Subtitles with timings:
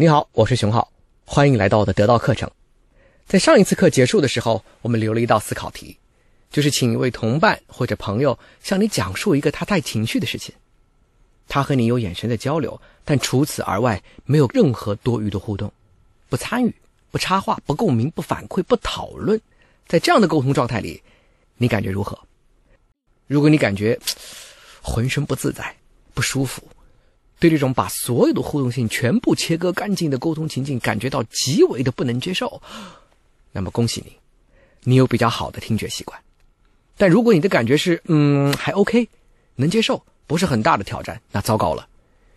[0.00, 0.90] 你好，我是熊浩，
[1.26, 2.50] 欢迎来到我的得到课程。
[3.26, 5.94] 在上一次课结束的时候，我们留了一道思考题，
[6.50, 10.54] 就是请一位同伴或者朋友向你讲述一个他带情绪的事情。
[11.48, 15.70] 他和你有眼神的交流，但除此而外没有任何多余的互动，
[16.30, 16.74] 不参与、
[17.10, 19.38] 不插话、不共鸣、不反馈、不讨论。
[19.86, 21.02] 在这样的沟通状态里，
[21.58, 22.18] 你感觉如何？
[23.26, 24.00] 如果你感觉
[24.80, 25.76] 浑身不自在、
[26.14, 26.62] 不舒服，
[27.40, 32.62] 对这种把所有的互动性全部切割干净的沟通情境感觉到极为的不能接受，
[33.50, 34.12] 那么恭喜你，
[34.84, 36.20] 你有比较好的听觉习惯。
[36.98, 39.08] 但如果你的感觉是嗯还 OK，
[39.56, 41.88] 能接受，不是很大的挑战，那糟糕了，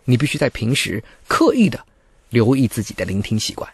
[0.05, 1.85] 你必须在平时刻意的
[2.29, 3.69] 留意自己的聆听习惯，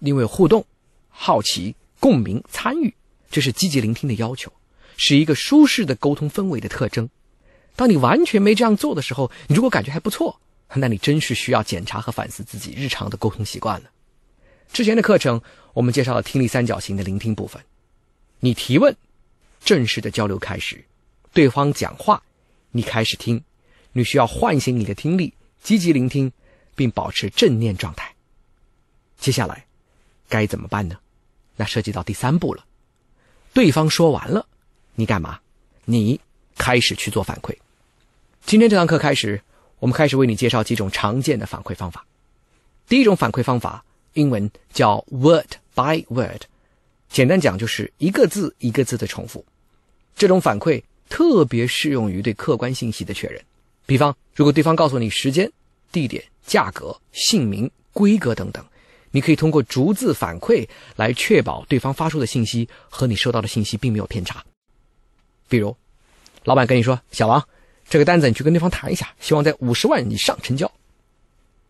[0.00, 0.66] 因为互动、
[1.08, 2.92] 好奇、共鸣、参与，
[3.30, 4.52] 这是积极聆听的要求，
[4.96, 7.08] 是一个舒适的沟通氛围的特征。
[7.80, 10.38] 当你完全没这样做的时候，你如果感觉还不错，
[10.74, 13.90] 那你真是需要检查和反思自己日常的沟通习惯了。
[14.70, 15.40] 之前的课程
[15.72, 17.64] 我们介绍了听力三角形的聆听部分，
[18.40, 18.94] 你提问，
[19.64, 20.84] 正式的交流开始，
[21.32, 22.22] 对方讲话，
[22.70, 23.42] 你开始听，
[23.94, 26.30] 你需要唤醒你的听力，积极聆听，
[26.74, 28.14] 并保持正念状态。
[29.16, 29.64] 接下来
[30.28, 30.98] 该怎么办呢？
[31.56, 32.62] 那涉及到第三步了，
[33.54, 34.46] 对方说完了，
[34.96, 35.40] 你干嘛？
[35.86, 36.20] 你
[36.58, 37.56] 开始去做反馈。
[38.46, 39.40] 今天这堂课开始，
[39.78, 42.04] 我们开始为你介绍几种常见的反馈方法。
[42.88, 46.42] 第一种反馈方法，英文叫 word by word，
[47.08, 49.44] 简单讲就是一个字一个字的重复。
[50.16, 53.40] 这种反馈特别适用于对客观信息的确认。
[53.86, 55.48] 比方，如果对方告诉你时间、
[55.92, 58.64] 地点、价格、姓名、规格等等，
[59.12, 64.44] 你可以通过逐字反馈来确保对方发出的信息和你收到的信息并没有偏差。
[65.48, 65.76] 比如，
[66.42, 67.40] 老板跟你说：“小王。”
[67.90, 70.70] 这个单子你去跟对方谈一下，希望在五十万以上成交。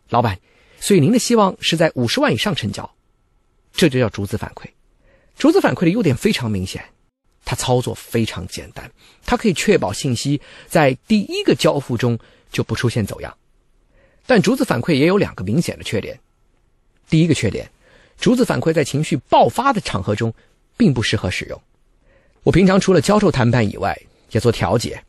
[0.07, 0.39] 老板，
[0.79, 2.89] 所以您的希望是在五十万以上成交，
[3.73, 4.67] 这就叫逐字反馈。
[5.35, 6.85] 逐字反馈的优点非常明显，
[7.43, 8.91] 它操作非常简单，
[9.25, 12.19] 它可以确保信息在第一个交付中
[12.51, 13.35] 就不出现走样。
[14.27, 16.19] 但逐字反馈也有两个明显的缺点。
[17.09, 17.71] 第一个缺点，
[18.19, 20.31] 逐字反馈在情绪爆发的场合中
[20.77, 21.59] 并不适合使用。
[22.43, 23.99] 我平常除了教授谈判以外，
[24.29, 25.03] 也做调解。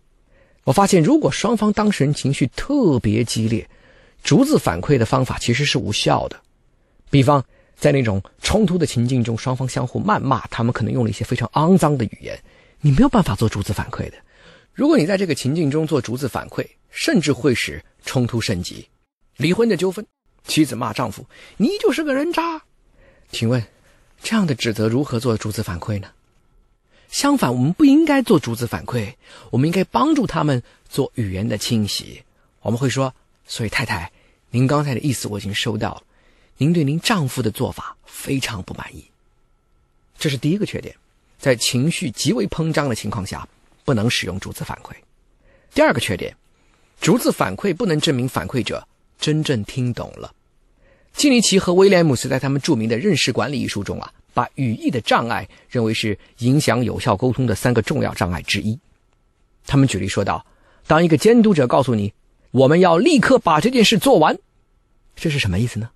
[0.65, 3.69] 我发现，如果双方当事人情绪特别激烈，
[4.23, 6.41] 逐字反馈的方法其实是无效的。
[7.11, 7.45] 比方，
[7.77, 12.39] 在那种冲突的情境中，双方相互谩骂，他们可能用了一些非常肮脏的语言，
[12.81, 14.15] 你没有办法做逐字反馈的。
[14.73, 18.89] 如果你在这个情境中做逐字反馈，甚至会使冲突升级。
[19.37, 20.07] 离婚的纠纷，
[20.47, 21.27] 妻子骂丈夫
[21.59, 22.63] ：“你就是个人渣。”
[23.33, 23.63] 请问，
[24.23, 26.09] 这样的指责如何做逐字反馈呢？
[27.13, 29.13] 相反，我们不应该做逐字反馈，
[29.51, 32.23] 我们应该帮助他们做语言的清洗。
[32.63, 33.15] 我们会说
[33.47, 34.11] ：“所以太太，
[34.51, 36.03] 您刚才的意思我已经收到了，
[36.57, 39.05] 您对您丈夫的做法非常不满意。”
[40.19, 40.97] 这是第一个缺点，
[41.39, 43.47] 在情绪极为膨胀的情况下，
[43.85, 44.95] 不能使用逐字反馈。
[45.75, 46.35] 第二个缺点，
[46.99, 48.89] 逐字反馈不能证明反馈者
[49.21, 50.33] 真正听懂了。
[51.13, 54.15] 基尼奇和威廉姆斯在他们著名的《认识管理》一书中啊。
[54.35, 58.79] 把语义的障碍认为是影响有效沟通的三个重要障碍之一。
[59.67, 60.47] 他们举例说道
[60.87, 62.13] ：“当一个监督者告诉你，
[62.51, 64.39] 我们要立刻把这件事做完，
[65.15, 65.91] 这是什么意思呢？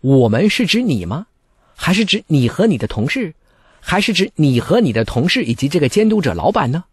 [0.00, 1.26] 我们是指你吗？
[1.74, 3.34] 还是指你和你的同事？
[3.80, 6.84] 还是指你和你的同事以及这个监督者老板呢？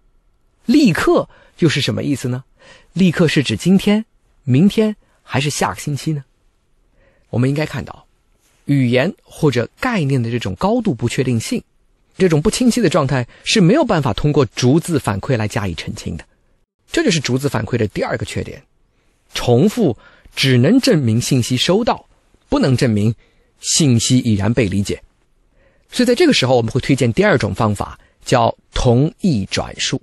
[0.66, 1.30] 立刻
[1.60, 2.44] 又是什么意思呢？
[2.94, 4.06] 立刻是指今天、
[4.44, 6.26] 明天还是下个星期呢？
[7.30, 8.06] 我们应该看到。”
[8.70, 11.64] 语言或者概念的这种高度不确定性，
[12.20, 16.24] 这种不清晰的状态是没有办法通过逐字反馈来加以澄清的。
[16.92, 18.62] 这就是逐字反馈的第二个缺点：
[19.34, 19.98] 重复
[20.36, 22.06] 只能证明信息收到，
[22.48, 23.16] 不能证明
[23.60, 25.02] 信息已然被理解。
[25.92, 30.00] 所以在这个时候，我们会推荐第二种方法，叫同义转述。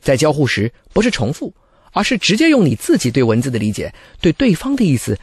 [0.00, 1.52] 在交互时，不是重复，
[1.92, 3.92] 而是直接用你自己对文字的理解，
[4.22, 5.18] 对对方的意思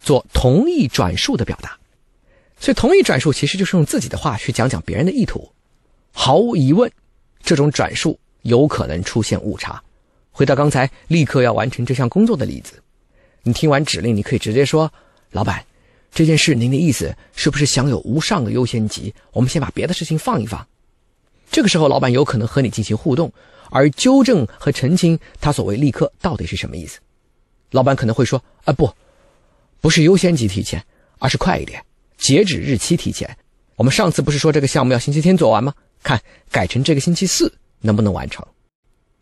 [0.00, 1.78] 做同义转述的表达。
[2.60, 5.50] 所以，同意转述其实就是用自己的话去讲讲别人的意图。
[6.12, 6.90] 毫无疑问，
[7.42, 9.80] 这种转述有可能出现误差。
[10.32, 12.82] 回到刚才立刻要完成这项工作的例子，
[13.42, 14.92] 你听完指令，你可以直接说
[15.30, 15.64] ：“老板，
[16.12, 19.14] 这件事您的意思是不是享有无上的优先级？
[19.32, 20.66] 我们先把别的事情放一放。”
[21.50, 23.32] 这个时候，老板有可能和你进行互动，
[23.70, 26.98] 而纠正和澄清他所谓“立刻”到底是什么意思。
[27.70, 28.92] 老板可能会说：“啊，不，
[29.80, 30.84] 不是优先级提前，
[31.18, 31.82] 而是快一点。”
[32.18, 33.34] 截止日期提前，
[33.76, 35.72] 我们上次不是说这个项目要星期天做完吗？
[36.02, 36.20] 看
[36.50, 38.46] 改成这个星期四能不能完成？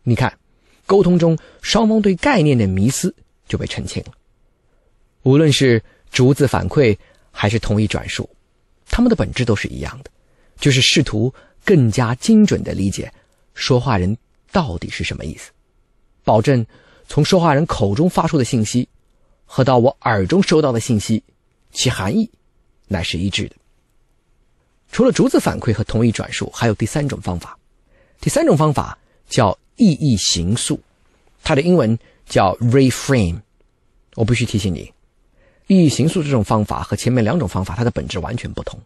[0.03, 0.37] 你看，
[0.85, 3.15] 沟通中双方对概念的迷思
[3.47, 4.11] 就被澄清了。
[5.23, 6.97] 无论是逐字反馈
[7.31, 8.29] 还是同意转述，
[8.89, 10.11] 他们的本质都是一样的，
[10.59, 11.33] 就是试图
[11.63, 13.11] 更加精准的理解
[13.53, 14.17] 说话人
[14.51, 15.51] 到底是什么意思，
[16.23, 16.65] 保证
[17.07, 18.87] 从说话人口中发出的信息
[19.45, 21.23] 和到我耳中收到的信息，
[21.71, 22.29] 其含义
[22.87, 23.55] 乃是一致的。
[24.91, 27.57] 除了逐字反馈和同意转述，还有第三种方法。
[28.21, 28.97] 第三种方法
[29.29, 30.79] 叫意义形塑，
[31.43, 33.41] 它的英文叫 reframe。
[34.15, 34.91] 我必须提醒你，
[35.67, 38.79] 意义形塑这种方法和前面两种方法它的本质完全不同。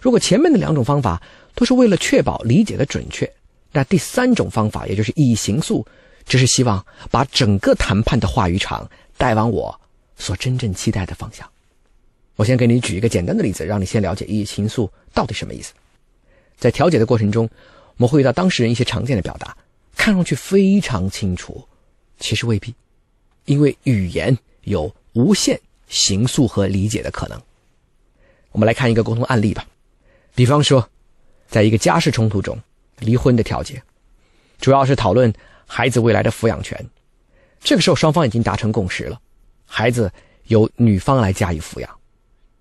[0.00, 1.20] 如果前面的两种方法
[1.54, 3.30] 都是为了确保理解的准确，
[3.72, 5.84] 那第三种方法，也就是意义形塑，
[6.24, 8.88] 只是希望把整个谈判的话语场
[9.18, 9.78] 带往我
[10.16, 11.46] 所真正期待的方向。
[12.36, 15.72] 我先给你举一个简单的例子，让你先了解意义形塑到底什么意思。
[16.56, 17.48] 在调解的过程中，
[17.96, 19.56] 我们会遇到当事人一些常见的表达，
[19.96, 21.66] 看上去非常清楚，
[22.18, 22.74] 其实未必，
[23.46, 27.40] 因为语言有无限形塑和理解的可能。
[28.52, 29.66] 我们来看一个沟通案例吧，
[30.34, 30.88] 比方说，
[31.46, 32.58] 在一个家事冲突中，
[32.98, 33.82] 离婚的调解，
[34.60, 35.32] 主要是讨论
[35.66, 36.86] 孩子未来的抚养权。
[37.60, 39.20] 这个时候，双方已经达成共识了，
[39.64, 40.12] 孩子
[40.48, 41.90] 由女方来加以抚养。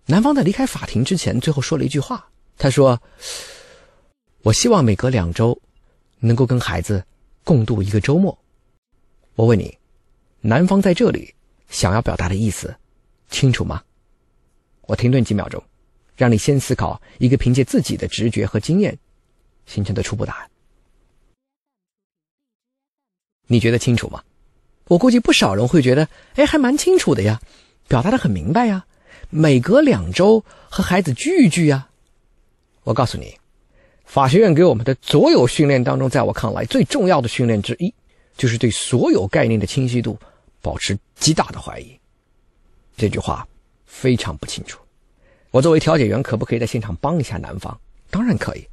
[0.08, 2.30] 男方在离开法庭之前，最后说了一句话。
[2.58, 3.02] 他说
[4.44, 5.60] ：“我希望每隔两周，
[6.20, 7.04] 能够跟孩子
[7.44, 8.38] 共度一个周末。”
[9.36, 9.78] 我问你，
[10.42, 11.34] 男方在这里
[11.70, 12.76] 想要表达的意思
[13.30, 13.84] 清楚吗？
[14.84, 15.62] 我停顿几秒钟，
[16.16, 18.98] 让你先思考一个凭借自己的直觉和经验
[19.66, 20.50] 形成的初步答案。
[23.48, 24.24] 你觉得清楚吗？
[24.88, 27.42] 我估计不少人会觉得，哎，还蛮清楚的呀，
[27.88, 28.86] 表达的很明白呀。
[29.30, 31.88] 每隔两周和孩子聚一聚呀！
[32.84, 33.36] 我告诉你，
[34.06, 37.94] 法学院给我们的所有训练当中，在我看来最重要的训练之一，
[38.38, 40.18] 就是对所有概念的清晰度
[40.62, 41.98] 保持极大的怀疑。
[42.96, 43.48] 这句话
[43.86, 44.80] 非常不清楚。
[45.52, 47.78] 我作为调解员，可不可以在现场帮一下男方？
[48.10, 48.68] 当然可以。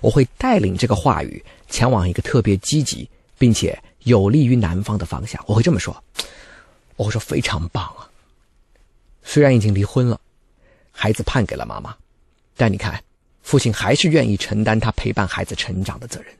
[0.00, 5.42] 我会带领这个话语前往一个特别积极并且有利于男方的方向。
[5.46, 6.04] 我会这么说，
[6.96, 8.07] 我会说非常棒啊！
[9.30, 10.18] 虽然已经离婚了，
[10.90, 11.94] 孩子判给了妈妈，
[12.56, 12.98] 但你看，
[13.42, 16.34] 父亲还是愿意承担他陪伴孩子成长的责任。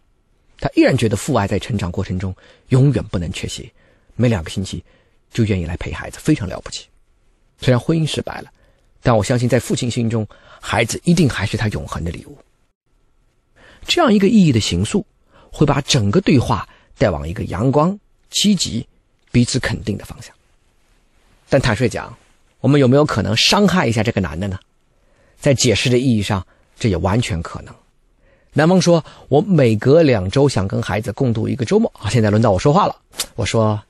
[0.59, 2.35] 他依然觉得父爱在成长过程中
[2.71, 3.71] 永远不能缺席，
[4.17, 4.83] 每两个星期
[5.31, 6.87] 就愿意来陪孩子，非常了不起。
[7.61, 8.51] 虽然婚姻失败了，
[9.03, 10.27] 但我相信在父亲心中，
[10.59, 12.39] 孩子一定还是他永恒的礼物。
[13.87, 15.05] 这样一个意义的形塑，
[15.53, 18.01] 会把整个对话带往一个阳光、
[18.31, 18.89] 积极、
[19.31, 20.35] 彼此肯定的方向。
[21.51, 22.17] 但坦率讲，
[22.61, 24.59] 我们有没有可能伤害一下这个男的呢？
[25.39, 26.45] 在解释的意义上，
[26.79, 27.73] 这也完全可能。
[28.55, 32.97] 男方说：“我每隔两周想跟孩子共度一个周末。”啊，现在轮到我说话了。
[33.37, 33.81] 我说：“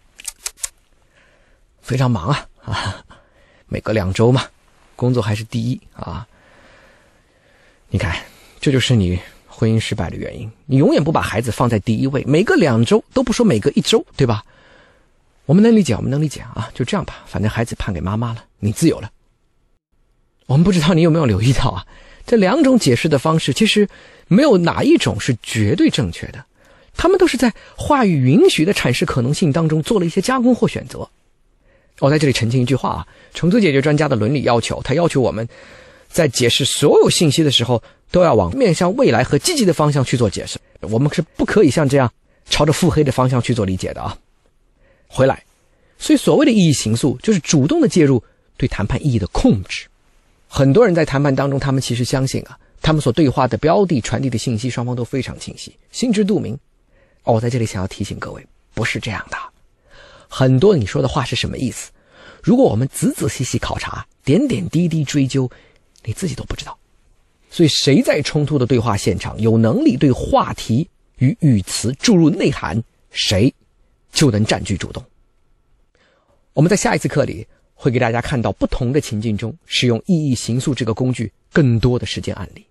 [1.80, 3.02] 非常忙啊啊，
[3.66, 4.44] 每隔两周嘛，
[4.94, 6.26] 工作还是第一啊。
[7.88, 8.14] 你看，
[8.60, 10.50] 这就是你婚姻失败的原因。
[10.66, 14.44] 你永远不把孩子放在第一位，每隔两周都不说每隔一周，对吧？”
[15.48, 19.10] 我们能理解，我们能理解啊，就这样吧，反正孩子判给妈妈了，你自由了。
[20.44, 21.86] 我们不知道你有没有留意到啊，
[22.26, 23.88] 这两种解释的方式其实
[24.26, 26.44] 没有哪一种是绝对正确的，
[26.94, 31.08] 他们都是在话语允许的阐释可能性当中做了一些加工或选择。
[32.00, 35.48] 我在这里澄清一句话啊，重组解决专家的伦理要求，他要求我们
[36.10, 42.12] 在解释所有信息的时候都要往面向未来和积极的方向去做解释，我们是不可以像这样
[42.50, 44.14] 朝着腹黑的方向去做理解的啊。
[45.08, 45.42] 回来，
[45.98, 48.22] 所以所谓的意义形塑，就是主动的介入
[48.56, 49.86] 对谈判意义的控制。
[50.46, 56.54] 很多人在谈判当中，他们其实相信啊，他们所对话的标的传递的信息，双方都非常清晰，心知肚明。
[57.24, 59.36] 哦，我在这里想要提醒各位，不是这样的。
[60.28, 61.90] 很多你说的话是什么意思？
[62.42, 65.50] 如果我们仔仔细细考察，点点滴滴追究，
[66.04, 66.78] 你自己都不知道。
[67.50, 73.52] 所以，谁在冲突的对话现场有能力对话题与语词注入内涵，谁？
[74.12, 75.04] 就能占据主动。
[76.52, 82.66] 我们在下一次课里会给大家看到不同的情境中使用意义形塑这个工具更多的实践案例，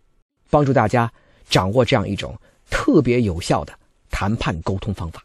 [0.49, 1.11] 帮助大家
[1.49, 2.37] 掌握这样一种
[2.69, 3.73] 特别有效的
[4.09, 5.23] 谈判沟通方法。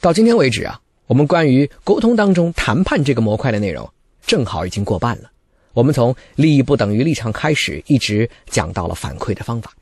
[0.00, 3.90] 到今天为止啊，我们关于沟通当中谈判这个模块的内容
[4.26, 5.30] 正好已经过半了。
[5.72, 9.72] 我们从利益不等于立场开始，一直讲到了反馈的方法。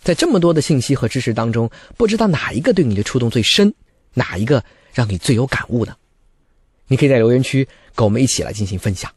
[0.00, 3.74] 在这么多的信息和知识当中，不知道哪一个对你的触动最深？
[4.14, 5.94] 哪一个让你最有感悟呢？
[6.86, 9.10] 你可以在留言区跟我们一起来进行分享。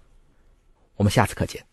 [0.96, 1.64] 我们下次课见。